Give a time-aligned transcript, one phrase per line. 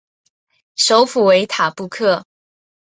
[0.75, 2.25] 首府为塔布克。